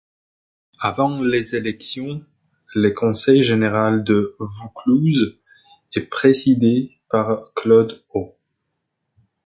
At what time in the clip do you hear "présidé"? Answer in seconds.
6.09-6.89